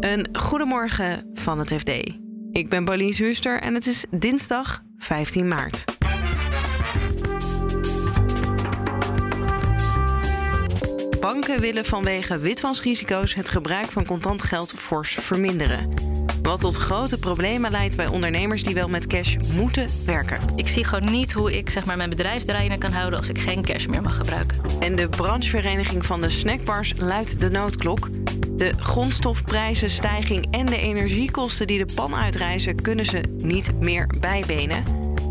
Een 0.00 0.28
goedemorgen 0.32 1.30
van 1.34 1.58
het 1.58 1.72
FD. 1.72 1.90
Ik 2.52 2.68
ben 2.68 2.84
Paulien 2.84 3.12
Zuurster 3.12 3.60
en 3.60 3.74
het 3.74 3.86
is 3.86 4.04
dinsdag 4.10 4.82
15 4.96 5.48
maart. 5.48 5.84
Banken 11.20 11.60
willen 11.60 11.84
vanwege 11.84 12.38
witwasrisico's 12.38 13.34
het 13.34 13.48
gebruik 13.48 13.86
van 13.86 14.04
contant 14.04 14.42
geld 14.42 14.72
fors 14.72 15.12
verminderen. 15.12 15.90
Wat 16.42 16.60
tot 16.60 16.76
grote 16.76 17.18
problemen 17.18 17.70
leidt 17.70 17.96
bij 17.96 18.06
ondernemers 18.06 18.62
die 18.62 18.74
wel 18.74 18.88
met 18.88 19.06
cash 19.06 19.36
moeten 19.54 19.88
werken. 20.04 20.38
Ik 20.54 20.68
zie 20.68 20.84
gewoon 20.84 21.10
niet 21.10 21.32
hoe 21.32 21.56
ik 21.56 21.70
zeg 21.70 21.84
maar, 21.84 21.96
mijn 21.96 22.10
bedrijf 22.10 22.44
draaiende 22.44 22.78
kan 22.78 22.92
houden 22.92 23.18
als 23.18 23.28
ik 23.28 23.38
geen 23.38 23.62
cash 23.62 23.86
meer 23.86 24.02
mag 24.02 24.16
gebruiken. 24.16 24.58
En 24.80 24.96
de 24.96 25.08
branchevereniging 25.08 26.06
van 26.06 26.20
de 26.20 26.28
snackbars 26.28 26.92
luidt 26.98 27.40
de 27.40 27.50
noodklok. 27.50 28.08
De 28.58 28.72
grondstofprijzenstijging 28.80 30.46
en 30.50 30.66
de 30.66 30.80
energiekosten 30.80 31.66
die 31.66 31.86
de 31.86 31.94
pan 31.94 32.14
uitreizen, 32.14 32.82
kunnen 32.82 33.04
ze 33.04 33.20
niet 33.36 33.80
meer 33.80 34.10
bijbenen. 34.20 34.84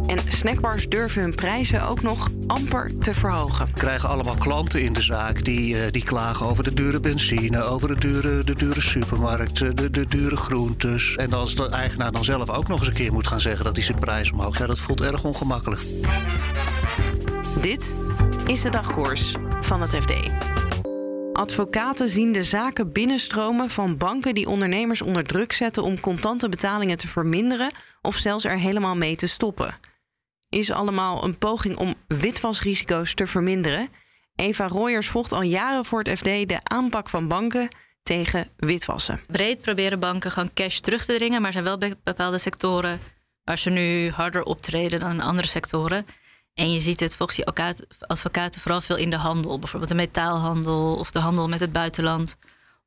En 0.05 0.18
snackbars 0.27 0.88
durven 0.88 1.22
hun 1.22 1.35
prijzen 1.35 1.88
ook 1.88 2.02
nog 2.02 2.30
amper 2.48 2.91
te 2.99 3.13
verhogen. 3.13 3.66
We 3.66 3.80
krijgen 3.80 4.09
allemaal 4.09 4.35
klanten 4.35 4.82
in 4.82 4.94
de 4.94 5.02
zaak 5.02 5.44
die, 5.44 5.76
uh, 5.76 5.82
die 5.91 6.04
klagen 6.04 6.45
over 6.45 6.63
de 6.63 6.73
dure 6.73 6.99
benzine, 6.99 7.63
over 7.63 7.88
de 7.88 7.95
dure, 7.95 8.44
de 8.44 8.55
dure 8.55 8.82
supermarkt, 8.82 9.57
de, 9.57 9.90
de 9.90 10.05
dure 10.05 10.38
groentes. 10.38 11.16
En 11.16 11.34
als 11.34 11.55
de 11.55 11.70
eigenaar 11.70 12.12
dan 12.12 12.23
zelf 12.23 12.49
ook 12.49 12.68
nog 12.68 12.80
eens 12.80 12.88
een 12.88 12.94
keer 12.94 13.13
moet 13.13 13.27
gaan 13.27 13.41
zeggen 13.41 13.66
dat 13.66 13.76
hij 13.76 13.84
zijn 13.84 13.99
prijs 13.99 14.32
omhoog, 14.32 14.57
ja, 14.57 14.68
dat 14.68 14.80
voelt 14.80 15.02
erg 15.02 15.23
ongemakkelijk. 15.23 15.82
Dit 17.62 17.94
is 18.46 18.62
de 18.62 18.70
dagkoers 18.70 19.35
van 19.62 19.82
het 19.82 19.96
FD. 19.96 20.13
Advocaten 21.38 22.09
zien 22.09 22.32
de 22.32 22.44
zaken 22.44 22.91
binnenstromen 22.91 23.70
van 23.70 23.98
banken 23.98 24.34
die 24.34 24.48
ondernemers 24.48 25.02
onder 25.02 25.23
druk 25.23 25.54
zetten 25.54 25.84
om 25.84 26.00
contante 26.00 26.50
betalingen 26.50 26.98
te 26.98 27.08
verminderen 27.08 27.71
of 28.02 28.16
zelfs 28.16 28.46
er 28.46 28.60
helemaal 28.60 28.96
mee 28.96 29.16
te 29.16 29.27
stoppen 29.27 29.79
is 30.49 30.71
allemaal 30.71 31.24
een 31.24 31.38
poging 31.38 31.77
om 31.77 31.96
witwasrisico's 32.07 33.13
te 33.13 33.27
verminderen. 33.27 33.90
Eva 34.35 34.68
Royers 34.68 35.07
volgt 35.07 35.32
al 35.32 35.41
jaren 35.41 35.85
voor 35.85 35.99
het 35.99 36.18
FD 36.18 36.24
de 36.24 36.60
aanpak 36.63 37.10
van 37.10 37.27
banken 37.27 37.70
tegen 38.04 38.48
witwassen. 38.57 39.22
Breed 39.27 39.62
proberen 39.62 39.99
banken 39.99 40.32
gewoon 40.32 40.54
cash 40.54 40.79
terug 40.79 41.05
te 41.05 41.13
dringen, 41.13 41.41
maar 41.41 41.51
zijn 41.51 41.63
wel 41.63 41.77
bepaalde 42.04 42.38
sectoren 42.38 42.99
waar 43.44 43.57
ze 43.57 43.70
nu 43.70 44.10
harder 44.10 44.44
optreden 44.44 44.99
dan 44.99 45.20
andere 45.20 45.48
sectoren. 45.48 46.05
En 46.58 46.70
je 46.70 46.80
ziet 46.80 47.00
het 47.00 47.16
volgens 47.16 47.38
die 47.38 47.48
advocaten 48.00 48.62
vooral 48.62 48.82
veel 48.82 48.96
in 48.96 49.10
de 49.10 49.16
handel, 49.16 49.60
bijvoorbeeld 49.60 49.91
de 49.91 49.98
metaalhandel 49.98 50.96
of 50.96 51.12
de 51.12 51.20
handel 51.20 51.48
met 51.48 51.60
het 51.60 51.72
buitenland, 51.72 52.38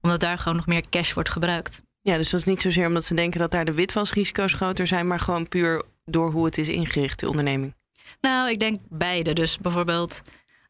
omdat 0.00 0.20
daar 0.20 0.38
gewoon 0.38 0.56
nog 0.56 0.66
meer 0.66 0.84
cash 0.90 1.12
wordt 1.12 1.28
gebruikt. 1.28 1.82
Ja, 2.02 2.16
dus 2.16 2.30
dat 2.30 2.40
is 2.40 2.46
niet 2.46 2.62
zozeer 2.62 2.86
omdat 2.86 3.04
ze 3.04 3.14
denken 3.14 3.40
dat 3.40 3.50
daar 3.50 3.64
de 3.64 3.72
witwasrisico's 3.72 4.52
groter 4.52 4.86
zijn, 4.86 5.06
maar 5.06 5.20
gewoon 5.20 5.48
puur 5.48 5.82
door 6.04 6.30
hoe 6.32 6.44
het 6.44 6.58
is 6.58 6.68
ingericht, 6.68 7.20
de 7.20 7.28
onderneming? 7.28 7.74
Nou, 8.20 8.50
ik 8.50 8.58
denk 8.58 8.80
beide. 8.88 9.32
Dus 9.32 9.58
bijvoorbeeld 9.58 10.22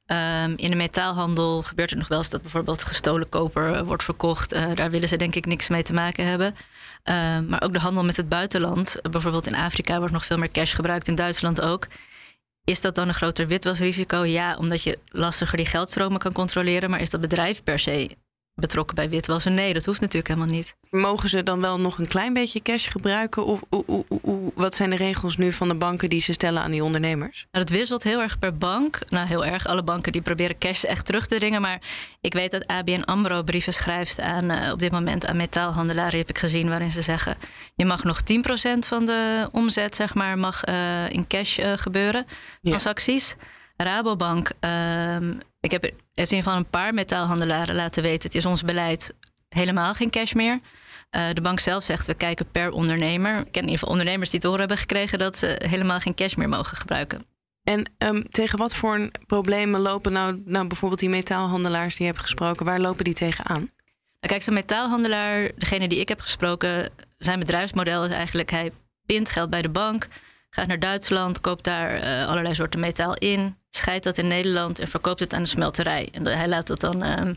um, 0.07 0.57
in 0.57 0.71
de 0.71 0.77
metaalhandel 0.77 1.63
gebeurt 1.63 1.91
het 1.91 1.99
nog 1.99 2.09
wel 2.09 2.19
eens 2.19 2.31
dat 2.31 2.43
bijvoorbeeld 2.43 2.85
gestolen 2.85 3.29
koper 3.29 3.75
eh, 3.75 3.83
wordt 3.83 4.05
verkocht. 4.05 4.55
Uh, 4.55 4.75
daar 4.75 4.91
willen 4.91 5.09
ze 5.09 5.17
denk 5.17 5.35
ik 5.35 5.47
niks 5.47 5.69
mee 5.69 5.83
te 5.83 5.93
maken 5.93 6.27
hebben. 6.27 6.55
Uh, 7.05 7.39
maar 7.49 7.63
ook 7.63 7.73
de 7.73 7.79
handel 7.79 8.05
met 8.05 8.17
het 8.17 8.29
buitenland. 8.29 8.99
Bijvoorbeeld 9.11 9.47
in 9.47 9.57
Afrika 9.57 9.99
wordt 9.99 10.13
nog 10.13 10.25
veel 10.25 10.39
meer 10.39 10.53
cash 10.53 10.75
gebruikt, 10.75 11.09
in 11.09 11.15
Duitsland 11.15 11.61
ook. 11.61 11.87
Is 12.71 12.81
dat 12.81 12.95
dan 12.95 13.09
een 13.09 13.15
groter 13.15 13.47
witwasrisico? 13.47 14.25
Ja, 14.25 14.57
omdat 14.57 14.83
je 14.83 14.99
lastiger 15.07 15.57
die 15.57 15.67
geldstromen 15.67 16.19
kan 16.19 16.33
controleren. 16.33 16.91
Maar 16.91 17.01
is 17.01 17.11
dat 17.11 17.21
bedrijf 17.21 17.63
per 17.63 17.79
se 17.79 18.17
betrokken 18.55 18.95
bij 18.95 19.09
witwassen. 19.09 19.55
Nee, 19.55 19.73
dat 19.73 19.85
hoeft 19.85 20.01
natuurlijk 20.01 20.29
helemaal 20.35 20.55
niet. 20.55 20.77
Mogen 20.91 21.29
ze 21.29 21.43
dan 21.43 21.61
wel 21.61 21.81
nog 21.81 21.99
een 21.99 22.09
klein 22.09 22.33
beetje 22.33 22.63
cash 22.63 22.91
gebruiken? 22.91 23.45
Of 23.45 23.63
wat 24.55 24.75
zijn 24.75 24.91
de 24.91 24.97
regels 24.97 25.37
nu 25.37 25.53
van 25.53 25.69
de 25.69 25.75
banken 25.75 26.09
die 26.09 26.21
ze 26.21 26.33
stellen 26.33 26.63
aan 26.63 26.71
die 26.71 26.85
ondernemers? 26.85 27.47
Nou, 27.51 27.65
dat 27.65 27.77
wisselt 27.77 28.03
heel 28.03 28.21
erg 28.21 28.39
per 28.39 28.57
bank. 28.57 28.99
Nou, 29.09 29.27
heel 29.27 29.45
erg. 29.45 29.67
Alle 29.67 29.83
banken 29.83 30.13
die 30.13 30.23
proberen 30.23 30.59
cash 30.59 30.85
echt 30.85 31.07
terug 31.07 31.27
te 31.27 31.39
dringen. 31.39 31.61
Maar 31.61 31.81
ik 32.21 32.33
weet 32.33 32.51
dat 32.51 32.67
ABN 32.67 33.03
AMRO 33.05 33.43
brieven 33.43 33.73
schrijft 33.73 34.21
aan, 34.21 34.51
uh, 34.51 34.73
op 34.73 34.79
dit 34.79 34.93
moment 34.93 35.27
aan 35.27 35.37
metaalhandelaren, 35.37 36.19
heb 36.19 36.29
ik 36.29 36.39
gezien, 36.39 36.69
waarin 36.69 36.91
ze 36.91 37.03
zeggen: 37.03 37.37
je 37.75 37.85
mag 37.85 38.05
nog 38.05 38.21
10% 38.23 38.79
van 38.79 39.07
de 39.07 39.49
omzet, 39.53 39.95
zeg 39.95 40.15
maar, 40.15 40.39
mag 40.39 40.67
uh, 40.69 41.11
in 41.11 41.27
cash 41.27 41.59
uh, 41.59 41.73
gebeuren. 41.77 42.27
Transacties. 42.63 43.37
Rabobank, 43.83 44.51
uh, 44.61 45.17
ik 45.61 45.71
heb, 45.71 45.83
heeft 45.83 45.93
in 46.15 46.37
ieder 46.37 46.37
geval 46.37 46.57
een 46.57 46.71
paar 46.71 46.95
metaalhandelaren 46.95 47.75
laten 47.75 48.03
weten: 48.03 48.23
het 48.23 48.35
is 48.35 48.47
ons 48.47 48.63
beleid 48.63 49.15
helemaal 49.49 49.95
geen 49.95 50.11
cash 50.11 50.33
meer. 50.33 50.61
Uh, 51.17 51.33
de 51.33 51.41
bank 51.41 51.61
zelf 51.61 51.85
zegt 51.85 52.07
we 52.07 52.15
kijken 52.15 52.51
per 52.51 52.71
ondernemer. 52.71 53.39
Ik 53.39 53.45
ken 53.45 53.53
in 53.53 53.61
ieder 53.61 53.79
geval 53.79 53.89
ondernemers 53.89 54.31
die 54.31 54.41
te 54.41 54.47
horen 54.47 54.61
hebben 54.61 54.79
gekregen 54.79 55.19
dat 55.19 55.37
ze 55.37 55.63
helemaal 55.65 56.01
geen 56.01 56.15
cash 56.15 56.35
meer 56.35 56.49
mogen 56.49 56.77
gebruiken. 56.77 57.27
En 57.63 57.91
um, 57.99 58.29
tegen 58.29 58.59
wat 58.59 58.75
voor 58.75 59.11
problemen 59.27 59.81
lopen 59.81 60.13
nou, 60.13 60.43
nou 60.45 60.67
bijvoorbeeld 60.67 61.01
die 61.01 61.09
metaalhandelaars 61.09 61.97
die 61.97 62.07
je 62.07 62.13
hebt 62.13 62.25
gesproken, 62.25 62.67
waar 62.67 62.81
lopen 62.81 63.05
die 63.05 63.15
tegenaan? 63.15 63.69
Nou, 64.21 64.33
kijk, 64.33 64.43
zo'n 64.43 64.55
metaalhandelaar, 64.55 65.51
degene 65.57 65.89
die 65.89 66.01
ik 66.01 66.09
heb 66.09 66.21
gesproken, 66.21 66.91
zijn 67.17 67.39
bedrijfsmodel 67.39 68.05
is 68.05 68.11
eigenlijk 68.11 68.51
hij 68.51 68.73
pint 69.07 69.31
geld 69.31 69.51
bij 69.51 69.63
de 69.63 69.71
bank, 69.71 70.09
gaat 70.51 70.67
naar 70.67 70.79
Duitsland, 70.79 71.41
koopt 71.41 71.65
daar 71.65 71.97
uh, 71.97 72.29
allerlei 72.29 72.55
soorten 72.55 72.81
metaal 72.81 73.15
in, 73.15 73.57
scheidt 73.71 74.05
dat 74.05 74.19
in 74.19 74.29
Nederland 74.29 74.79
en 74.79 74.89
verkoopt 74.89 75.21
het 75.21 75.33
aan 75.33 75.43
de 75.43 75.49
smelterij. 75.49 76.09
En 76.13 76.27
hij 76.27 76.49
laat 76.49 76.67
dat 76.67 76.81
dan 76.81 77.19
um, 77.21 77.37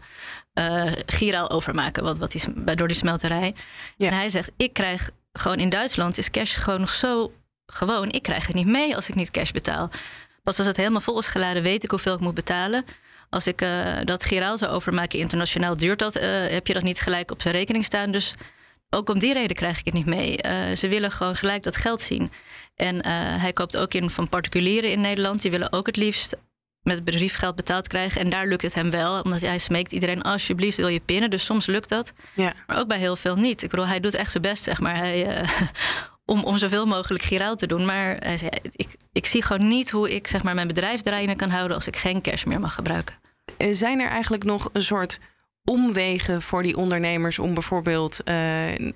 uh, 0.53 0.91
giraal 1.06 1.50
overmaken 1.50 2.03
wat, 2.03 2.18
wat 2.18 2.31
die, 2.31 2.75
door 2.75 2.88
die 2.88 2.97
smelterij. 2.97 3.56
Ja. 3.97 4.07
En 4.07 4.13
hij 4.13 4.29
zegt, 4.29 4.52
ik 4.57 4.73
krijg 4.73 5.09
gewoon 5.34 5.57
in 5.57 5.69
Duitsland 5.69 6.18
is 6.18 6.31
cash 6.31 6.57
gewoon 6.57 6.79
nog 6.79 6.94
zo 6.94 7.31
gewoon. 7.66 8.12
Ik 8.12 8.22
krijg 8.22 8.47
het 8.47 8.56
niet 8.56 8.68
mee 8.68 8.96
als 8.96 9.09
ik 9.09 9.16
niet 9.16 9.31
cash 9.31 9.52
betaal. 9.52 9.90
Pas 10.44 10.57
als 10.57 10.68
het 10.68 10.78
helemaal 10.78 11.02
vol 11.02 11.19
is 11.19 11.28
geladen, 11.28 11.63
weet 11.63 11.84
ik 11.84 11.90
hoeveel 11.90 12.13
ik 12.13 12.19
moet 12.19 12.34
betalen. 12.34 12.85
Als 13.29 13.47
ik 13.47 13.62
uh, 13.62 13.97
dat 14.03 14.25
giraal 14.25 14.57
zou 14.57 14.72
overmaken 14.72 15.19
internationaal, 15.19 15.78
duurt 15.78 16.00
dat, 16.00 16.13
heb 16.50 16.68
je 16.68 16.73
dat 16.73 16.84
niet 16.84 17.00
gelijk 17.00 17.31
op 17.31 17.41
zijn 17.41 17.53
rekening 17.53 17.85
staan. 17.85 18.12
Dus 18.12 18.34
ook 18.90 19.09
om 19.09 19.19
die 19.19 19.34
reden 19.34 19.56
krijg 19.56 19.79
ik 19.79 19.85
het 19.85 19.94
niet 19.94 20.06
mee. 20.06 20.40
Ze 20.75 20.88
willen 20.88 21.12
gewoon 21.12 21.35
gelijk 21.35 21.63
dat 21.63 21.75
geld 21.75 22.02
zien. 22.02 22.31
En 22.75 22.95
uh, 22.95 23.01
hij 23.41 23.53
koopt 23.53 23.78
ook 23.78 23.94
in 23.94 24.09
van 24.09 24.29
particulieren 24.29 24.91
in 24.91 25.01
Nederland. 25.01 25.41
Die 25.41 25.51
willen 25.51 25.73
ook 25.73 25.85
het 25.85 25.95
liefst 25.95 26.35
met 26.84 27.03
briefgeld 27.03 27.56
betaald 27.56 27.88
krijgen. 27.88 28.22
En 28.22 28.29
daar 28.29 28.47
lukt 28.47 28.61
het 28.61 28.73
hem 28.73 28.89
wel, 28.89 29.22
omdat 29.22 29.41
hij 29.41 29.57
smeekt 29.57 29.91
iedereen 29.91 30.22
alsjeblieft 30.22 30.78
wil 30.78 30.88
je 30.88 31.00
pinnen. 31.00 31.29
Dus 31.29 31.45
soms 31.45 31.66
lukt 31.66 31.89
dat, 31.89 32.13
ja. 32.35 32.53
maar 32.67 32.78
ook 32.78 32.88
bij 32.88 32.97
heel 32.97 33.16
veel 33.16 33.35
niet. 33.35 33.63
Ik 33.63 33.69
bedoel, 33.69 33.88
hij 33.88 34.00
doet 34.00 34.13
echt 34.13 34.31
zijn 34.31 34.44
best, 34.44 34.63
zeg 34.63 34.79
maar. 34.79 34.97
Hij, 34.97 35.41
uh, 35.41 35.50
om, 36.25 36.44
om 36.44 36.57
zoveel 36.57 36.85
mogelijk 36.85 37.23
giraal 37.23 37.56
te 37.56 37.67
doen. 37.67 37.85
Maar 37.85 38.16
hij 38.19 38.38
zei, 38.38 38.51
ik, 38.72 38.88
ik 39.11 39.25
zie 39.25 39.41
gewoon 39.41 39.67
niet 39.67 39.91
hoe 39.91 40.16
ik 40.16 40.28
zeg 40.28 40.44
maar, 40.44 40.55
mijn 40.55 40.67
bedrijf 40.67 41.01
draaiende 41.01 41.35
kan 41.35 41.50
houden 41.50 41.75
als 41.75 41.88
ik 41.88 41.95
geen 41.95 42.22
cash 42.22 42.44
meer 42.44 42.59
mag 42.59 42.73
gebruiken. 42.73 43.16
Zijn 43.57 44.00
er 44.00 44.09
eigenlijk 44.09 44.44
nog 44.44 44.69
een 44.73 44.84
soort 44.84 45.19
omwegen 45.63 46.41
voor 46.41 46.63
die 46.63 46.78
ondernemers 46.78 47.40
om 47.40 47.53
bijvoorbeeld 47.53 48.19
uh, 48.25 48.34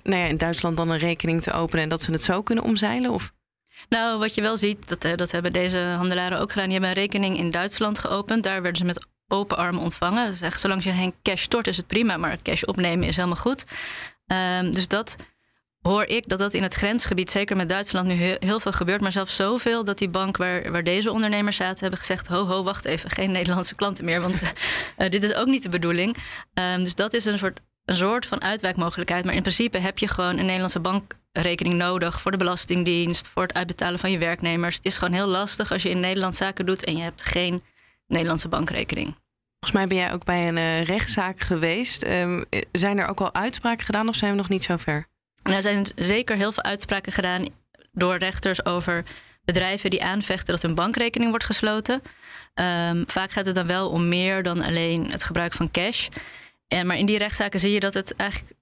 nou 0.02 0.22
ja, 0.22 0.24
in 0.24 0.36
Duitsland 0.36 0.76
dan 0.76 0.90
een 0.90 0.98
rekening 0.98 1.42
te 1.42 1.52
openen 1.52 1.82
en 1.82 1.88
dat 1.88 2.02
ze 2.02 2.12
het 2.12 2.22
zo 2.22 2.42
kunnen 2.42 2.64
omzeilen? 2.64 3.10
Of? 3.10 3.32
Nou, 3.88 4.18
wat 4.18 4.34
je 4.34 4.40
wel 4.40 4.56
ziet, 4.56 4.88
dat, 4.88 5.04
eh, 5.04 5.12
dat 5.14 5.30
hebben 5.30 5.52
deze 5.52 5.78
handelaren 5.78 6.38
ook 6.38 6.52
gedaan. 6.52 6.68
Die 6.68 6.78
hebben 6.78 6.90
een 6.90 7.02
rekening 7.02 7.38
in 7.38 7.50
Duitsland 7.50 7.98
geopend. 7.98 8.42
Daar 8.42 8.62
werden 8.62 8.78
ze 8.78 8.84
met 8.84 9.06
open 9.28 9.56
armen 9.56 9.82
ontvangen. 9.82 10.36
Dus 10.40 10.60
zolang 10.60 10.84
je 10.84 10.92
geen 10.92 11.14
cash 11.22 11.42
stort, 11.42 11.66
is 11.66 11.76
het 11.76 11.86
prima. 11.86 12.16
Maar 12.16 12.42
cash 12.42 12.62
opnemen 12.62 13.06
is 13.06 13.16
helemaal 13.16 13.36
goed. 13.36 13.64
Um, 14.26 14.72
dus 14.72 14.88
dat 14.88 15.16
hoor 15.80 16.04
ik 16.04 16.28
dat 16.28 16.38
dat 16.38 16.54
in 16.54 16.62
het 16.62 16.74
grensgebied, 16.74 17.30
zeker 17.30 17.56
met 17.56 17.68
Duitsland, 17.68 18.06
nu 18.06 18.14
heel, 18.14 18.60
veel 18.60 18.72
gebeurt. 18.72 19.00
Maar 19.00 19.12
zelfs 19.12 19.36
zoveel 19.36 19.84
dat 19.84 19.98
die 19.98 20.08
bank 20.08 20.36
waar, 20.36 20.72
waar 20.72 20.84
deze 20.84 21.12
ondernemers 21.12 21.56
zaten, 21.56 21.80
hebben 21.80 21.98
gezegd: 21.98 22.26
ho, 22.26 22.46
ho, 22.46 22.62
wacht 22.62 22.84
even, 22.84 23.10
geen 23.10 23.30
Nederlandse 23.30 23.74
klanten 23.74 24.04
meer. 24.04 24.20
Want 24.20 24.42
uh, 24.42 25.08
dit 25.14 25.24
is 25.24 25.34
ook 25.34 25.46
niet 25.46 25.62
de 25.62 25.68
bedoeling. 25.68 26.16
Um, 26.54 26.82
dus 26.82 26.94
dat 26.94 27.14
is 27.14 27.24
een 27.24 27.38
soort, 27.38 27.60
een 27.84 27.94
soort 27.94 28.26
van 28.26 28.42
uitwijkmogelijkheid. 28.42 29.24
Maar 29.24 29.34
in 29.34 29.42
principe 29.42 29.78
heb 29.78 29.98
je 29.98 30.08
gewoon 30.08 30.38
een 30.38 30.44
Nederlandse 30.46 30.80
bankrekening 31.42 31.78
nodig 31.78 32.20
voor 32.20 32.30
de 32.30 32.36
Belastingdienst, 32.36 33.28
voor 33.28 33.42
het 33.42 33.54
uitbetalen 33.54 33.98
van 33.98 34.10
je 34.10 34.18
werknemers. 34.18 34.76
Het 34.76 34.84
is 34.84 34.98
gewoon 34.98 35.14
heel 35.14 35.26
lastig 35.26 35.72
als 35.72 35.82
je 35.82 35.90
in 35.90 36.00
Nederland 36.00 36.36
zaken 36.36 36.66
doet 36.66 36.84
en 36.84 36.96
je 36.96 37.02
hebt 37.02 37.22
geen 37.22 37.62
Nederlandse 38.06 38.48
bankrekening. 38.48 39.06
Volgens 39.60 39.72
mij 39.72 39.86
ben 39.86 39.96
jij 39.96 40.12
ook 40.12 40.24
bij 40.24 40.48
een 40.48 40.56
uh, 40.56 40.82
rechtszaak 40.82 41.40
geweest. 41.40 42.06
Um, 42.06 42.44
zijn 42.72 42.98
er 42.98 43.06
ook 43.06 43.20
al 43.20 43.34
uitspraken 43.34 43.84
gedaan 43.84 44.08
of 44.08 44.14
zijn 44.14 44.30
we 44.30 44.36
nog 44.36 44.48
niet 44.48 44.62
zo 44.62 44.76
ver? 44.76 45.06
er 45.42 45.62
zijn 45.62 45.86
zeker 45.94 46.36
heel 46.36 46.52
veel 46.52 46.62
uitspraken 46.62 47.12
gedaan 47.12 47.48
door 47.92 48.16
rechters 48.16 48.64
over 48.64 49.04
bedrijven 49.44 49.90
die 49.90 50.04
aanvechten 50.04 50.54
dat 50.54 50.62
hun 50.62 50.74
bankrekening 50.74 51.30
wordt 51.30 51.44
gesloten. 51.44 52.02
Um, 52.54 53.04
vaak 53.06 53.30
gaat 53.30 53.46
het 53.46 53.54
dan 53.54 53.66
wel 53.66 53.88
om 53.88 54.08
meer 54.08 54.42
dan 54.42 54.62
alleen 54.62 55.10
het 55.10 55.24
gebruik 55.24 55.52
van 55.52 55.70
cash. 55.70 56.08
En, 56.68 56.86
maar 56.86 56.96
in 56.96 57.06
die 57.06 57.18
rechtszaken 57.18 57.60
zie 57.60 57.72
je 57.72 57.80
dat 57.80 57.94
het 57.94 58.16
eigenlijk 58.16 58.52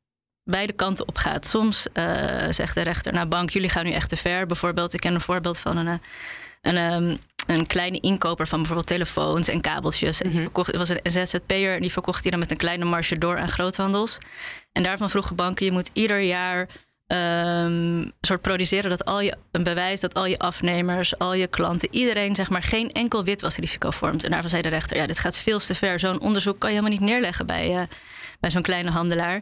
beide 0.47 0.73
kanten 0.73 1.09
op 1.09 1.17
gaat. 1.17 1.47
Soms 1.47 1.87
uh, 1.95 2.47
zegt 2.51 2.75
de 2.75 2.81
rechter, 2.83 3.13
nou 3.13 3.27
bank, 3.27 3.51
jullie 3.51 3.69
gaan 3.69 3.85
nu 3.85 3.91
echt 3.91 4.09
te 4.09 4.17
ver. 4.17 4.47
Bijvoorbeeld, 4.47 4.95
ik 4.95 5.01
ken 5.01 5.15
een 5.15 5.21
voorbeeld 5.21 5.59
van 5.59 5.77
een, 5.77 6.01
een, 6.63 6.77
um, 6.77 7.19
een 7.47 7.67
kleine 7.67 8.01
inkoper 8.01 8.47
van 8.47 8.59
bijvoorbeeld 8.59 8.89
telefoons 8.89 9.49
en 9.49 9.61
kabeltjes. 9.61 10.21
En 10.21 10.25
die 10.29 10.35
Mhm. 10.35 10.43
verkocht, 10.45 10.67
het 10.67 10.77
was 10.77 10.89
een 10.89 11.01
ZZP'er 11.03 11.75
en 11.75 11.81
die 11.81 11.93
verkocht 11.93 12.23
die 12.23 12.31
dan 12.31 12.41
met 12.41 12.51
een 12.51 12.57
kleine 12.57 12.85
marge 12.85 13.19
door 13.19 13.39
aan 13.39 13.49
groothandels. 13.49 14.19
En 14.73 14.83
daarvan 14.83 15.11
vroegen 15.11 15.37
banken, 15.37 15.67
je 15.67 15.73
moet 15.73 15.91
ieder 15.93 16.21
jaar 16.21 16.69
ehm, 17.07 18.05
soort 18.21 18.41
produceren 18.41 18.91
dat 18.91 19.05
al 19.05 19.21
je 19.21 19.37
een 19.51 19.63
bewijs 19.63 20.01
dat 20.01 20.15
al 20.15 20.27
je 20.27 20.39
afnemers, 20.39 21.19
al 21.19 21.35
je 21.35 21.47
klanten, 21.47 21.89
iedereen 21.95 22.35
zeg 22.35 22.51
maar 22.51 22.63
geen 22.63 22.93
enkel 22.93 23.25
witwasrisico 23.25 23.91
vormt. 23.91 24.25
En 24.25 24.31
daarvan 24.31 24.51
zei 24.51 24.63
de 24.63 24.69
rechter, 24.69 24.97
ja, 24.97 25.07
dit 25.07 25.19
gaat 25.19 25.37
veel 25.37 25.59
te 25.59 25.75
ver. 25.75 25.99
Zo'n 25.99 26.21
onderzoek 26.21 26.59
kan 26.59 26.71
je 26.73 26.77
helemaal 26.77 26.99
niet 26.99 27.09
neerleggen 27.11 27.47
bij, 27.47 27.77
eh, 27.77 27.83
bij 28.41 28.51
zo'n 28.51 28.63
kleine 28.63 28.91
handelaar. 28.91 29.41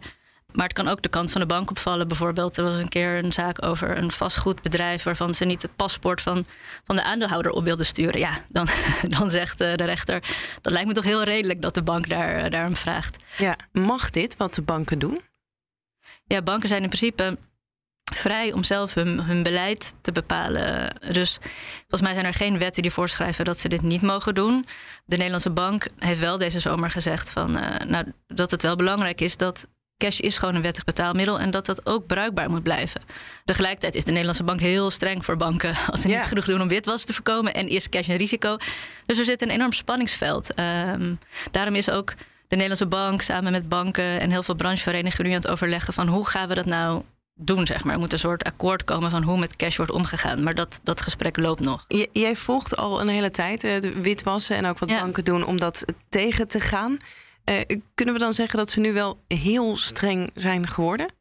Maar 0.55 0.65
het 0.65 0.73
kan 0.73 0.89
ook 0.89 1.03
de 1.03 1.09
kant 1.09 1.31
van 1.31 1.41
de 1.41 1.47
bank 1.47 1.71
opvallen. 1.71 2.09
Bijvoorbeeld, 2.09 2.57
er 2.57 2.65
was 2.65 2.77
een 2.77 2.89
keer 2.89 3.25
een 3.25 3.33
zaak 3.33 3.65
over 3.65 3.99
een 3.99 4.11
vastgoedbedrijf 4.11 5.03
waarvan 5.03 5.35
ze 5.35 5.45
niet 5.45 5.63
het 5.63 5.77
paspoort 5.77 6.21
van, 6.21 6.47
van 6.85 6.97
de 6.97 7.03
aandeelhouder 7.03 7.53
op 7.53 7.65
wilden 7.65 7.87
sturen. 7.87 8.21
Ja, 8.21 8.45
dan, 8.49 8.69
dan 9.19 9.31
zegt 9.31 9.61
eh, 9.61 9.75
de 9.75 9.85
rechter. 9.85 10.23
Dat 10.61 10.73
lijkt 10.73 10.89
me 10.89 10.95
toch 10.95 11.05
heel 11.05 11.23
redelijk 11.23 11.63
dat 11.63 11.75
de 11.75 11.83
bank 11.83 12.09
daar, 12.09 12.37
eh, 12.37 12.51
daarom 12.51 12.77
vraagt. 12.77 13.17
Ja, 13.37 13.57
mag 13.73 14.11
dit 14.11 14.37
wat 14.37 14.55
de 14.55 14.63
banken 14.63 14.99
doen? 14.99 15.21
Ja, 16.25 16.43
banken 16.43 16.69
zijn 16.69 16.83
in 16.83 16.89
principe 16.89 17.39
vrij 18.13 18.53
om 18.53 18.63
zelf 18.63 18.95
hun, 18.95 19.21
hun 19.21 19.43
beleid 19.43 19.95
te 20.01 20.13
bepalen. 20.13 20.97
Dus 21.13 21.39
volgens 21.79 22.01
mij 22.01 22.13
zijn 22.13 22.25
er 22.27 22.35
geen 22.35 22.59
wetten 22.59 22.83
die 22.83 22.91
voorschrijven 22.91 23.45
dat 23.45 23.59
ze 23.59 23.69
dit 23.69 23.83
niet 23.83 24.03
mogen 24.03 24.35
doen. 24.35 24.67
De 25.05 25.17
Nederlandse 25.17 25.51
bank 25.51 25.87
heeft 25.99 26.21
wel 26.21 26.39
deze 26.39 26.61
zomer 26.61 26.91
gezegd 26.91 27.31
van, 27.31 27.59
eh, 27.59 27.87
nou, 27.87 28.13
dat 28.27 28.51
het 28.51 28.63
wel 28.63 28.77
belangrijk 28.77 29.21
is 29.21 29.37
dat 29.37 29.67
cash 29.99 30.19
is 30.19 30.39
gewoon 30.39 30.55
een 30.55 30.63
wettig 30.63 30.85
betaalmiddel 30.85 31.41
en 31.41 31.51
dat 31.51 31.67
dat 31.67 31.87
ook 31.87 32.07
bruikbaar 32.07 32.51
moet 32.51 32.63
blijven. 32.63 33.01
Tegelijkertijd 33.45 33.95
is 33.95 34.05
de 34.05 34.11
Nederlandse 34.11 34.45
bank 34.45 34.61
heel 34.61 34.91
streng 34.91 35.25
voor 35.25 35.37
banken 35.37 35.75
als 35.91 36.01
ze 36.01 36.09
niet 36.09 36.23
genoeg 36.23 36.45
doen 36.45 36.61
om 36.61 36.69
witwas 36.69 37.05
te 37.05 37.13
voorkomen 37.13 37.55
en 37.55 37.69
is 37.69 37.89
cash 37.89 38.09
een 38.09 38.17
risico. 38.17 38.57
Dus 39.07 39.19
er 39.19 39.25
zit 39.25 39.43
een 39.43 39.51
enorm 39.51 39.73
spanningsveld. 39.73 40.55
Ehm, 40.55 41.15
daarom 41.51 41.75
is 41.75 41.91
ook 41.91 42.15
de 42.49 42.57
Nederlandse 42.61 42.87
bank 42.87 43.21
samen 43.23 43.53
met 43.53 43.69
banken 43.69 44.21
en 44.21 44.31
heel 44.31 44.43
veel 44.43 44.55
brancheverenigingen 44.55 45.27
nu 45.31 45.37
aan 45.37 45.43
het 45.43 45.51
overleggen 45.51 45.93
van 45.93 46.09
hoe 46.09 46.27
gaan 46.29 46.49
we 46.49 46.55
dat 46.55 46.67
nou 46.67 47.03
doen, 47.35 47.67
zeg 47.67 47.85
maar. 47.85 47.95
Er 47.95 48.01
moet 48.01 48.13
een 48.13 48.19
soort 48.19 48.45
akkoord 48.45 48.85
komen 48.85 49.11
van 49.11 49.23
hoe 49.23 49.39
met 49.39 49.57
cash 49.57 49.77
wordt 49.77 49.93
omgegaan. 49.93 50.43
Maar 50.43 50.55
dat, 50.55 50.81
dat 50.83 51.01
gesprek 51.01 51.37
loopt 51.37 51.61
nog. 51.61 51.85
J- 51.89 52.07
jij 52.13 52.37
volgt 52.37 52.77
al 52.77 53.01
een 53.01 53.09
hele 53.09 53.31
tijd 53.31 53.65
eh, 53.65 53.77
witwassen 53.81 54.57
en 54.57 54.67
ook 54.67 54.79
wat 54.79 54.89
Ja. 54.89 55.01
banken 55.01 55.25
doen 55.25 55.45
om 55.47 55.59
dat 55.59 55.85
tegen 56.09 56.49
te 56.49 56.61
gaan. 56.61 56.97
Eh, 57.45 57.61
kunnen 57.95 58.15
we 58.15 58.21
dan 58.21 58.33
zeggen 58.33 58.59
dat 58.59 58.71
ze 58.71 58.81
nu 58.81 58.93
wel 58.93 59.23
heel 59.29 59.77
streng 59.77 60.31
zijn 60.35 60.69
geworden? 60.69 61.13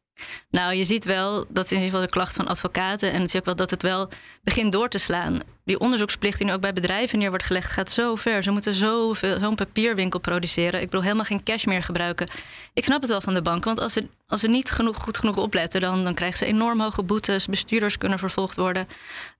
Nou, 0.50 0.74
je 0.74 0.84
ziet 0.84 1.04
wel, 1.04 1.44
dat 1.48 1.64
is 1.64 1.70
in 1.70 1.76
ieder 1.76 1.90
geval 1.90 2.06
de 2.06 2.12
klacht 2.12 2.34
van 2.34 2.46
advocaten. 2.46 3.12
En 3.12 3.22
ook 3.22 3.44
wel 3.44 3.56
dat 3.56 3.70
het 3.70 3.82
wel 3.82 4.08
begint 4.42 4.72
door 4.72 4.88
te 4.88 4.98
slaan. 4.98 5.40
Die 5.64 5.78
onderzoeksplicht 5.80 6.38
die 6.38 6.46
nu 6.46 6.52
ook 6.52 6.60
bij 6.60 6.72
bedrijven 6.72 7.18
neer 7.18 7.28
wordt 7.28 7.44
gelegd, 7.44 7.72
gaat 7.72 7.90
zo 7.90 8.14
ver. 8.14 8.42
Ze 8.42 8.50
moeten 8.50 8.74
zoveel- 8.74 9.38
zo'n 9.38 9.54
papierwinkel 9.54 10.20
produceren. 10.20 10.80
Ik 10.80 10.86
bedoel, 10.86 11.02
helemaal 11.02 11.24
geen 11.24 11.42
cash 11.42 11.64
meer 11.64 11.82
gebruiken. 11.82 12.28
Ik 12.72 12.84
snap 12.84 13.00
het 13.00 13.10
wel 13.10 13.20
van 13.20 13.34
de 13.34 13.42
bank, 13.42 13.64
want 13.64 13.80
als 13.80 13.92
ze, 13.92 14.08
als 14.26 14.40
ze 14.40 14.48
niet 14.48 14.70
genoeg, 14.70 14.96
goed 14.96 15.18
genoeg 15.18 15.36
opletten, 15.36 15.80
dan, 15.80 16.04
dan 16.04 16.14
krijgen 16.14 16.38
ze 16.38 16.46
enorm 16.46 16.80
hoge 16.80 17.02
boetes. 17.02 17.46
Bestuurders 17.46 17.98
kunnen 17.98 18.18
vervolgd 18.18 18.56
worden. 18.56 18.86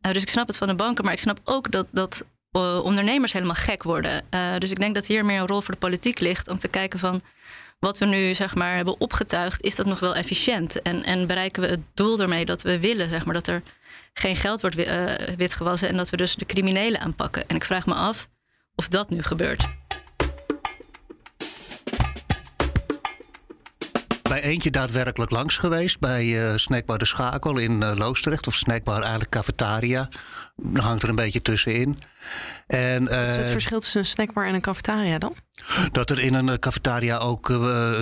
Eh, 0.01 0.13
dus 0.13 0.23
ik 0.23 0.31
snap 0.31 0.47
het 0.47 0.57
van 0.57 0.69
de 0.69 0.75
banken, 0.75 1.05
maar 1.05 1.13
ik 1.13 1.19
snap 1.19 1.41
ook 1.45 1.71
dat. 1.71 1.89
dat 1.93 2.25
ondernemers 2.61 3.33
helemaal 3.33 3.55
gek 3.55 3.83
worden. 3.83 4.23
Eh, 4.31 4.59
dus 4.59 4.71
ik 4.71 4.79
denk 4.79 4.95
dat 4.95 5.07
hier 5.07 5.25
meer 5.25 5.41
een 5.41 5.47
rol 5.47 5.61
voor 5.61 5.75
de 5.75 5.81
politiek 5.81 6.21
ligt 6.21 6.49
om 6.49 6.59
te 6.59 6.69
kijken 6.69 6.99
van 6.99 7.23
wat 7.79 7.99
we 7.99 8.07
nu 8.07 8.35
zeg 8.35 8.55
maar 8.55 8.77
hebben 8.77 9.01
opgetuigd, 9.01 9.63
is 9.63 9.77
dat 9.77 9.87
nog 9.87 10.01
wel 10.01 10.15
efficiënt? 10.15 10.83
En, 10.83 11.05
en 11.05 11.27
bereiken 11.27 11.63
we 11.63 11.69
het 11.69 11.81
doel 11.95 12.21
ermee 12.21 12.45
dat 12.45 12.63
we 12.63 12.81
willen, 12.81 13.09
zeg 13.09 13.25
maar, 13.25 13.35
dat 13.35 13.49
er 13.49 13.63
geen 14.13 14.37
geld 14.37 14.61
wordt 14.61 14.77
eh, 14.77 15.35
witgewassen 15.37 15.89
en 15.89 15.97
dat 15.97 16.11
we 16.11 16.17
dus 16.17 16.35
de 16.35 16.47
criminelen 16.47 17.01
aanpakken? 17.01 17.47
En 17.47 17.57
ik 17.57 17.65
vraag 17.65 17.87
me 17.87 17.95
af 17.95 18.29
of 18.75 18.89
dat 18.89 19.11
nu 19.11 19.23
gebeurt. 19.23 19.84
Bij 24.35 24.43
eentje 24.43 24.71
daadwerkelijk 24.71 25.31
langs 25.31 25.57
geweest. 25.57 26.01
Bij 26.01 26.43
eh, 26.43 26.57
Snackbar 26.57 26.99
De 26.99 27.05
Schakel 27.05 27.59
in 27.59 27.83
eh, 27.83 27.97
Loosdrecht. 27.97 28.47
Of 28.47 28.55
Snackbar 28.55 29.01
eigenlijk 29.01 29.31
Cafetaria. 29.31 30.09
Dat 30.57 30.85
hangt 30.85 31.03
er 31.03 31.09
een 31.09 31.15
beetje 31.15 31.43
tussenin. 31.43 31.99
En, 32.67 33.05
Wat 33.05 33.13
is 33.13 33.37
het 33.37 33.47
eh, 33.47 33.53
verschil 33.53 33.81
tussen 33.81 34.01
een 34.01 34.07
snackbar 34.07 34.47
en 34.47 34.55
een 34.55 34.61
cafetaria 34.61 35.19
dan? 35.19 35.35
dat 35.93 36.11
er 36.11 36.19
in 36.19 36.35
een 36.35 36.59
cafetaria 36.59 37.19
ook 37.19 37.53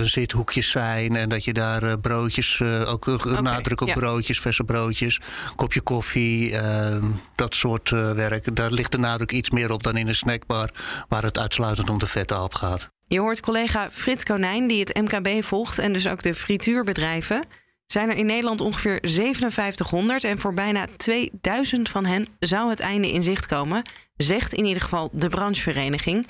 zithoekjes 0.01 0.69
zijn. 0.69 1.15
En 1.15 1.29
dat 1.29 1.43
je 1.43 1.53
daar 1.53 1.99
broodjes, 1.99 2.61
ook 2.61 3.07
uh, 3.07 3.39
nadruk 3.39 3.81
op 3.81 3.87
ja. 3.87 3.93
broodjes, 3.93 4.39
verse 4.39 4.63
broodjes. 4.63 5.21
Kopje 5.55 5.81
koffie, 5.81 6.57
eh, 6.57 7.03
dat 7.35 7.55
soort 7.55 7.89
werk. 7.89 8.55
Daar 8.55 8.71
ligt 8.71 8.91
de 8.91 8.97
nadruk 8.97 9.31
iets 9.31 9.49
meer 9.49 9.71
op 9.71 9.83
dan 9.83 9.97
in 9.97 10.07
een 10.07 10.15
snackbar. 10.15 10.69
Waar 11.07 11.23
het 11.23 11.37
uitsluitend 11.37 11.89
om 11.89 11.99
de 11.99 12.07
vette 12.07 12.33
hap 12.33 12.53
gaat. 12.53 12.92
Je 13.13 13.19
hoort 13.19 13.39
collega 13.39 13.91
Frits 13.91 14.23
Konijn, 14.23 14.67
die 14.67 14.79
het 14.79 15.01
MKB 15.01 15.43
volgt 15.43 15.79
en 15.79 15.93
dus 15.93 16.07
ook 16.07 16.21
de 16.21 16.35
frituurbedrijven. 16.35 17.45
Zijn 17.85 18.09
er 18.09 18.15
in 18.15 18.25
Nederland 18.25 18.61
ongeveer 18.61 18.99
5700 19.01 20.23
en 20.23 20.39
voor 20.39 20.53
bijna 20.53 20.87
2000 20.97 21.89
van 21.89 22.05
hen 22.05 22.27
zou 22.39 22.69
het 22.69 22.79
einde 22.79 23.11
in 23.11 23.23
zicht 23.23 23.45
komen, 23.45 23.89
zegt 24.15 24.53
in 24.53 24.65
ieder 24.65 24.81
geval 24.81 25.09
de 25.11 25.29
branchevereniging. 25.29 26.27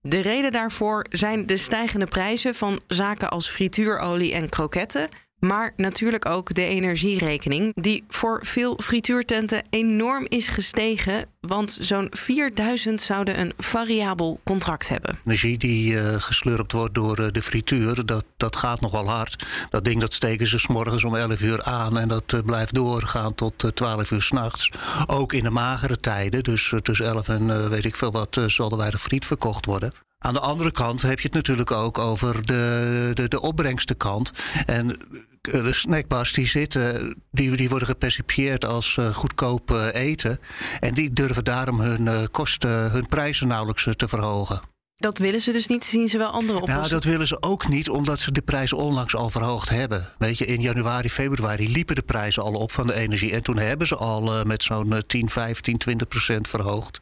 De 0.00 0.20
reden 0.20 0.52
daarvoor 0.52 1.06
zijn 1.10 1.46
de 1.46 1.56
stijgende 1.56 2.06
prijzen 2.06 2.54
van 2.54 2.80
zaken 2.86 3.30
als 3.30 3.48
frituurolie 3.48 4.32
en 4.32 4.48
kroketten, 4.48 5.08
maar 5.46 5.72
natuurlijk 5.76 6.26
ook 6.26 6.54
de 6.54 6.64
energierekening, 6.64 7.72
die 7.74 8.04
voor 8.08 8.40
veel 8.46 8.78
frituurtenten 8.82 9.62
enorm 9.70 10.26
is 10.28 10.48
gestegen, 10.48 11.24
want 11.40 11.76
zo'n 11.80 12.06
4000 12.10 13.00
zouden 13.00 13.40
een 13.40 13.52
variabel 13.56 14.40
contract 14.44 14.88
hebben. 14.88 15.18
energie 15.24 15.58
die 15.58 15.98
eh, 15.98 16.14
geslurpt 16.14 16.72
wordt 16.72 16.94
door 16.94 17.18
eh, 17.18 17.26
de 17.32 17.42
frituur, 17.42 18.06
dat, 18.06 18.24
dat 18.36 18.56
gaat 18.56 18.80
nogal 18.80 19.08
hard. 19.08 19.46
Dat 19.70 19.84
ding 19.84 20.00
dat 20.00 20.12
steken 20.12 20.46
ze 20.46 20.58
's 20.58 20.66
morgens 20.66 21.04
om 21.04 21.16
11 21.16 21.40
uur 21.40 21.62
aan 21.62 21.98
en 21.98 22.08
dat 22.08 22.32
eh, 22.32 22.40
blijft 22.40 22.74
doorgaan 22.74 23.34
tot 23.34 23.64
eh, 23.64 23.70
12 23.70 24.10
uur 24.10 24.22
s'nachts. 24.22 24.70
Ook 25.06 25.32
in 25.32 25.42
de 25.42 25.50
magere 25.50 26.00
tijden, 26.00 26.42
dus 26.42 26.72
tussen 26.82 27.06
11 27.06 27.28
en 27.28 27.70
weet 27.70 27.84
ik 27.84 27.96
veel 27.96 28.12
wat, 28.12 28.40
zal 28.46 28.70
er 28.70 28.76
weinig 28.76 29.00
friet 29.00 29.26
verkocht 29.26 29.66
worden. 29.66 29.92
Aan 30.22 30.32
de 30.32 30.40
andere 30.40 30.70
kant 30.70 31.02
heb 31.02 31.20
je 31.20 31.26
het 31.26 31.36
natuurlijk 31.36 31.70
ook 31.70 31.98
over 31.98 32.46
de, 32.46 33.10
de, 33.14 33.28
de 33.28 33.40
opbrengstenkant. 33.40 34.32
En 34.66 34.90
eh, 34.90 35.64
de 35.64 35.72
snackbars 35.72 36.32
die 36.32 36.46
zitten, 36.46 37.14
die, 37.30 37.56
die 37.56 37.68
worden 37.68 37.88
gepercipieerd 37.88 38.64
als 38.64 38.96
eh, 38.96 39.14
goedkoop 39.14 39.70
eh, 39.70 39.86
eten. 39.92 40.40
En 40.80 40.94
die 40.94 41.12
durven 41.12 41.44
daarom 41.44 41.80
hun 41.80 42.30
kosten, 42.30 42.90
hun 42.90 43.06
prijzen 43.06 43.48
nauwelijks 43.48 43.88
te 43.96 44.08
verhogen. 44.08 44.60
Dat 45.02 45.18
willen 45.18 45.40
ze 45.40 45.52
dus 45.52 45.66
niet, 45.66 45.84
zien 45.84 46.08
ze 46.08 46.18
wel 46.18 46.30
andere 46.30 46.52
Nou, 46.52 46.62
oplossingen. 46.62 46.90
dat 46.90 47.04
willen 47.04 47.26
ze 47.26 47.42
ook 47.42 47.68
niet, 47.68 47.88
omdat 47.88 48.20
ze 48.20 48.32
de 48.32 48.42
prijzen 48.42 48.76
onlangs 48.76 49.14
al 49.14 49.30
verhoogd 49.30 49.68
hebben. 49.68 50.12
Weet 50.18 50.38
je, 50.38 50.46
in 50.46 50.60
januari, 50.60 51.10
februari 51.10 51.72
liepen 51.72 51.94
de 51.94 52.02
prijzen 52.02 52.42
al 52.42 52.52
op 52.52 52.72
van 52.72 52.86
de 52.86 52.94
energie. 52.94 53.32
En 53.32 53.42
toen 53.42 53.58
hebben 53.58 53.86
ze 53.86 53.96
al 53.96 54.44
met 54.44 54.62
zo'n 54.62 54.92
eh, 54.92 54.98
10, 55.06 55.28
15, 55.28 55.78
20 55.78 56.08
procent 56.08 56.48
verhoogd. 56.48 57.00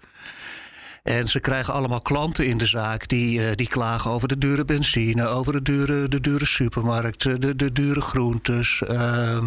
En 1.02 1.28
ze 1.28 1.40
krijgen 1.40 1.73
allemaal 1.75 2.00
klanten 2.00 2.47
in 2.47 2.59
de 2.59 2.66
zaak 2.66 3.09
die, 3.09 3.47
eh, 3.47 3.54
die 3.54 3.69
klagen 3.69 4.11
over 4.11 4.28
de 4.28 4.38
dure 4.38 4.64
benzine, 4.64 5.26
over 5.26 5.52
de 5.52 5.62
dure, 5.62 6.09
de 6.09 6.21
dure 6.21 6.47
supermarkt, 6.47 7.26
eh, 7.26 7.35
de, 7.38 7.57
de 7.57 7.73
dure 7.73 8.00
groentes. 8.00 8.83
ehm. 8.88 9.45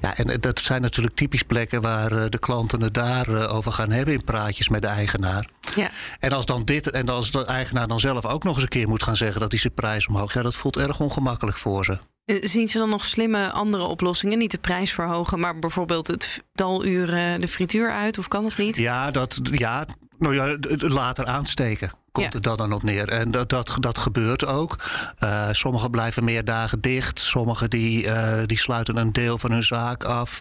ja, 0.00 0.16
en 0.16 0.40
dat 0.40 0.58
zijn 0.60 0.82
natuurlijk 0.82 1.16
typisch 1.16 1.42
plekken 1.42 1.80
waar 1.80 2.12
eh, 2.12 2.24
de 2.28 2.38
klanten 2.38 2.82
het 2.82 2.94
daar 2.94 3.28
eh, 3.28 3.54
over 3.54 3.72
gaan 3.72 3.90
hebben 3.90 4.14
in 4.14 4.24
praatjes 4.24 4.68
met 4.68 4.82
de 4.82 4.88
eigenaar. 4.88 5.48
Ja. 5.74 5.90
En 6.18 6.32
als 6.32 6.46
dan 6.46 6.64
dit 6.64 6.90
en 6.90 7.08
als 7.08 7.30
de 7.30 7.44
eigenaar 7.46 7.88
dan 7.88 8.00
zelf 8.00 8.26
ook 8.26 8.44
nog 8.44 8.54
eens 8.54 8.62
een 8.62 8.68
keer 8.68 8.88
moet 8.88 9.02
gaan 9.02 9.16
zeggen 9.16 9.40
dat 9.40 9.50
hij 9.50 9.60
zijn 9.60 9.74
prijs 9.74 10.06
omhoog, 10.06 10.32
ja, 10.32 10.42
dat 10.42 10.56
voelt 10.56 10.76
erg 10.76 11.00
ongemakkelijk 11.00 11.56
voor 11.56 11.84
ze. 11.84 11.98
Eh, 12.24 12.36
Zien 12.40 12.68
ze 12.68 12.78
dan 12.78 12.88
nog 12.88 13.04
slimme 13.04 13.50
andere 13.50 13.82
oplossingen? 13.84 14.38
Niet 14.38 14.50
de 14.50 14.58
prijs 14.58 14.92
verhogen, 14.92 15.40
maar 15.40 15.58
bijvoorbeeld 15.58 16.06
het 16.06 16.42
daluur 16.52 17.14
eh, 17.14 17.40
de 17.40 17.48
frituur 17.48 17.90
uit? 17.92 18.18
Of 18.18 18.28
kan 18.28 18.42
dat 18.42 18.56
niet? 18.56 18.76
Ja, 18.76 19.10
dat, 19.10 19.40
ja, 19.52 19.84
nou 20.18 20.34
ja, 20.34 20.56
later 20.78 21.26
aansteken. 21.26 21.90
Komt 22.12 22.32
het 22.32 22.42
dan 22.42 22.56
dan 22.56 22.72
op 22.72 22.82
neer. 22.82 23.08
En 23.08 23.30
dat, 23.30 23.48
dat, 23.48 23.76
dat 23.80 23.98
gebeurt 23.98 24.46
ook. 24.46 24.76
Uh, 25.24 25.48
sommigen 25.52 25.90
blijven 25.90 26.24
meer 26.24 26.44
dagen 26.44 26.80
dicht. 26.80 27.20
Sommigen 27.20 27.70
die, 27.70 28.04
uh, 28.04 28.38
die 28.46 28.58
sluiten 28.58 28.96
een 28.96 29.12
deel 29.12 29.38
van 29.38 29.52
hun 29.52 29.62
zaak 29.62 30.04
af. 30.04 30.38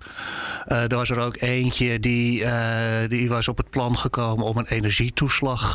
Uh, 0.68 0.82
er 0.92 0.96
was 0.96 1.10
er 1.10 1.20
ook 1.20 1.42
eentje 1.42 2.00
die, 2.00 2.46
die 3.08 3.30
was 3.30 3.48
op 3.48 3.58
het 3.58 3.70
plan 3.70 3.98
gekomen 3.98 4.46
om 4.46 4.58
een 4.58 4.66
energietoeslag. 4.66 5.72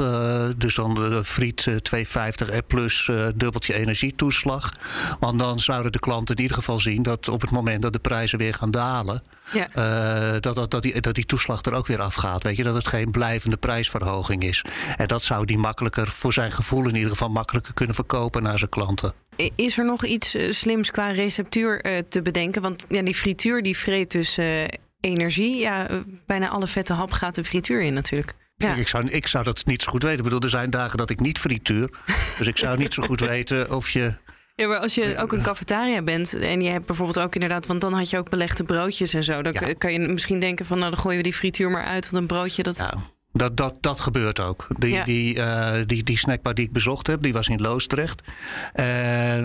Dus 0.57 0.75
dan 0.75 0.95
de 0.95 1.25
friet 1.25 1.67
uh, 1.67 1.75
2,50 1.75 2.51
en 2.51 2.65
plus 2.67 3.11
dubbeltje 3.35 3.75
energietoeslag. 3.75 4.73
Want 5.21 5.39
dan 5.39 5.59
zouden 5.59 5.93
de 5.93 5.99
klanten 5.99 6.37
in 6.37 6.43
ieder 6.43 6.57
geval 6.57 6.79
zien 6.79 7.03
dat 7.03 7.29
op 7.29 7.41
het 7.41 7.51
moment 7.51 7.83
dat 7.83 7.93
de 7.93 7.99
prijzen 7.99 8.39
weer 8.39 8.55
gaan 8.55 8.71
dalen. 8.71 9.23
Ja. 9.53 9.69
Uh, 9.75 10.41
dat, 10.41 10.55
dat, 10.55 10.71
dat, 10.71 10.83
die, 10.83 11.01
dat 11.01 11.15
die 11.15 11.27
toeslag 11.27 11.63
er 11.63 11.75
ook 11.75 11.87
weer 11.87 12.01
afgaat. 12.01 12.43
Weet 12.43 12.57
je, 12.57 12.63
dat 12.63 12.75
het 12.75 12.89
geen 12.89 13.11
blijvende 13.11 13.57
prijsverhoging 13.57 14.43
is. 14.43 14.65
En 14.97 15.07
dat 15.07 15.23
zou 15.23 15.45
die 15.45 15.59
makkelijker, 15.83 16.21
voor 16.21 16.33
zijn 16.33 16.53
gevoel 16.53 16.89
in 16.89 16.95
ieder 16.95 17.11
geval, 17.11 17.29
makkelijker 17.29 17.75
kunnen 17.75 17.95
verkopen 17.95 18.43
naar 18.43 18.59
zijn 18.59 18.71
klanten. 18.71 19.13
Is 19.57 19.79
er 19.79 19.85
nog 19.85 20.05
iets 20.05 20.35
uh, 20.35 20.53
slims 20.53 20.91
qua 20.91 21.11
receptuur 21.11 21.87
uh, 21.87 21.99
te 22.09 22.23
bedenken? 22.23 22.63
Want 22.63 22.85
ja, 22.89 23.03
die 23.03 23.15
frituur 23.15 23.63
die 23.63 23.77
vreet 23.77 24.11
dus 24.11 24.39
uh, 24.39 24.65
energie. 25.01 25.59
Ja, 25.59 25.89
bijna 26.27 26.49
alle 26.49 26.67
vette 26.67 26.93
hap 26.93 27.13
gaat 27.13 27.35
de 27.35 27.45
frituur 27.45 27.83
in 27.83 27.95
natuurlijk. 27.95 28.35
Ja. 28.57 28.75
Ik, 28.75 28.89
zou, 28.89 29.09
ik 29.09 29.27
zou 29.27 29.45
dat 29.45 29.67
niet 29.67 29.83
zo 29.83 29.91
goed 29.91 30.03
weten. 30.03 30.19
Ik 30.19 30.25
bedoel, 30.25 30.41
er 30.41 30.49
zijn 30.49 30.71
dagen 30.71 30.99
dat 30.99 31.11
ik 31.11 31.21
niet 31.21 31.39
frituur. 31.39 31.91
dus 32.39 32.47
ik 32.47 32.57
zou 32.57 32.79
niet 32.79 32.95
zo 32.95 33.03
goed 33.03 33.21
weten 33.35 33.77
of 33.77 33.91
je 33.91 34.15
ja, 34.55 34.67
maar 34.67 34.79
als 34.79 34.95
je 34.95 35.15
ook 35.19 35.33
een 35.33 35.43
cafetaria 35.43 36.03
bent 36.03 36.35
en 36.35 36.61
je 36.61 36.71
hebt 36.71 36.87
bijvoorbeeld 36.87 37.19
ook 37.19 37.35
inderdaad, 37.35 37.67
want 37.67 37.81
dan 37.81 37.93
had 37.93 38.11
je 38.11 38.19
ook 38.19 38.31
belegde 38.31 38.65
broodjes 38.65 39.15
en 39.15 39.25
zo. 39.25 39.43
Dan 39.43 39.55
kan 39.79 39.93
je 39.93 39.99
misschien 39.99 40.39
denken 40.39 40.67
van, 40.67 40.79
nou 40.79 40.91
dan 40.91 41.01
gooien 41.01 41.17
we 41.17 41.23
die 41.23 41.33
frituur 41.33 41.71
maar 41.71 41.85
uit, 41.85 42.11
want 42.11 42.23
een 42.23 42.29
broodje 42.29 42.63
dat. 42.63 42.77
Ja. 42.77 42.95
Dat, 43.33 43.57
dat, 43.57 43.75
dat 43.81 44.01
gebeurt 44.01 44.41
ook. 44.41 44.67
Die, 44.79 45.05
die, 45.05 45.35
uh, 45.35 45.73
die, 45.87 46.03
die 46.03 46.19
snackbar 46.19 46.55
die 46.55 46.65
ik 46.65 46.73
bezocht 46.73 47.07
heb, 47.07 47.23
die 47.23 47.33
was 47.33 47.49
in 47.49 47.61
Loosdrecht. 47.61 48.23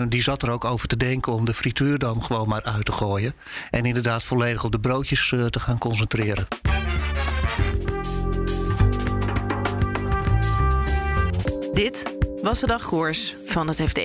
Die 0.08 0.22
zat 0.22 0.42
er 0.42 0.50
ook 0.50 0.64
over 0.64 0.88
te 0.88 0.96
denken 0.96 1.32
om 1.32 1.44
de 1.44 1.54
frituur 1.54 1.98
dan 1.98 2.24
gewoon 2.24 2.48
maar 2.48 2.62
uit 2.62 2.84
te 2.84 2.92
gooien. 2.92 3.34
En 3.70 3.84
inderdaad 3.84 4.24
volledig 4.24 4.64
op 4.64 4.72
de 4.72 4.80
broodjes 4.80 5.30
uh, 5.30 5.44
te 5.44 5.60
gaan 5.60 5.78
concentreren. 5.78 6.46
Dit 11.72 12.16
was 12.42 12.60
de 12.60 12.66
dagkoers 12.66 13.34
van 13.46 13.68
het 13.68 13.82
FD. 13.82 14.00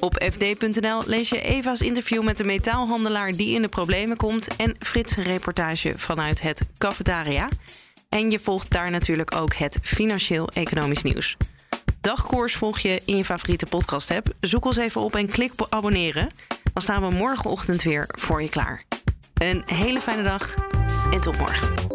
Op 0.00 0.22
fd.nl 0.32 1.02
lees 1.06 1.28
je 1.28 1.40
Eva's 1.40 1.80
interview 1.80 2.22
met 2.22 2.36
de 2.36 2.44
metaalhandelaar 2.44 3.32
die 3.32 3.54
in 3.54 3.62
de 3.62 3.68
problemen 3.68 4.16
komt 4.16 4.56
en 4.56 4.74
Frits' 4.78 5.16
reportage 5.16 5.92
vanuit 5.96 6.42
het 6.42 6.62
cafetaria. 6.78 7.48
En 8.08 8.30
je 8.30 8.38
volgt 8.38 8.70
daar 8.70 8.90
natuurlijk 8.90 9.36
ook 9.36 9.54
het 9.54 9.78
financieel-economisch 9.82 11.02
nieuws. 11.02 11.36
Dagkoers 12.00 12.54
volg 12.54 12.78
je 12.78 13.02
in 13.04 13.16
je 13.16 13.24
favoriete 13.24 13.66
podcast-app. 13.66 14.32
Zoek 14.40 14.64
ons 14.64 14.76
even 14.76 15.00
op 15.00 15.16
en 15.16 15.28
klik 15.28 15.52
op 15.52 15.66
abonneren. 15.70 16.28
Dan 16.72 16.82
staan 16.82 17.08
we 17.08 17.16
morgenochtend 17.16 17.82
weer 17.82 18.04
voor 18.08 18.42
je 18.42 18.48
klaar. 18.48 18.84
Een 19.34 19.62
hele 19.66 20.00
fijne 20.00 20.22
dag 20.22 20.54
en 21.10 21.20
tot 21.20 21.38
morgen. 21.38 21.87